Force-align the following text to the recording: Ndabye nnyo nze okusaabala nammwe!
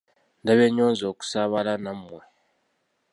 Ndabye 0.41 0.67
nnyo 0.69 0.85
nze 0.91 1.05
okusaabala 1.11 1.73
nammwe! 1.83 2.19